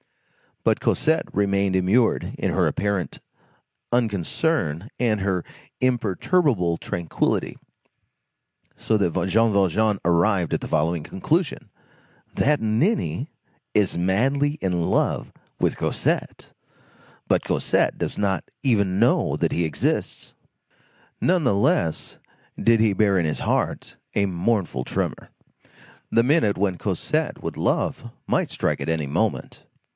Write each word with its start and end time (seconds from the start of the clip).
But 0.63 0.79
Cosette 0.79 1.25
remained 1.33 1.75
immured 1.75 2.33
in 2.37 2.51
her 2.51 2.65
apparent 2.67 3.19
unconcern 3.91 4.89
and 4.99 5.19
in 5.19 5.25
her 5.25 5.43
imperturbable 5.79 6.77
tranquillity, 6.77 7.57
so 8.75 8.95
that 8.97 9.13
Jean 9.27 9.51
Valjean 9.53 9.99
arrived 10.05 10.53
at 10.53 10.61
the 10.61 10.67
following 10.67 11.01
conclusion: 11.03 11.69
"That 12.35 12.61
ninny 12.61 13.31
is 13.75 13.97
madly 13.97 14.53
in 14.61 14.81
love 14.81 15.31
with 15.59 15.77
Cosette, 15.77 16.47
but 17.27 17.43
Cosette 17.43 17.97
does 17.97 18.17
not 18.17 18.43
even 18.63 18.99
know 18.99 19.35
that 19.37 19.51
he 19.51 19.65
exists." 19.65 20.33
Nonetheless 21.19 22.17
did 22.59 22.79
he 22.79 22.93
bear 22.93 23.17
in 23.17 23.25
his 23.25 23.39
heart 23.41 23.97
a 24.15 24.25
mournful 24.27 24.83
tremor. 24.83 25.29
The 26.11 26.23
minute 26.23 26.57
when 26.57 26.77
Cosette 26.79 27.41
would 27.41 27.57
love 27.57 28.11
might 28.27 28.49
strike 28.51 28.81
at 28.81 28.89
any 28.89 29.07
moment. 29.07 29.63